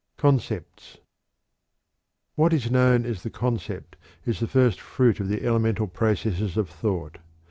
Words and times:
CONCEPTS. 0.17 0.97
What 2.33 2.53
is 2.53 2.71
known 2.71 3.05
as 3.05 3.21
the 3.21 3.29
"concept" 3.29 3.97
is 4.25 4.39
the 4.39 4.47
first 4.47 4.81
fruit 4.81 5.19
of 5.19 5.27
the 5.27 5.43
elemental 5.45 5.85
processes 5.85 6.57
of 6.57 6.67
thought. 6.71 7.19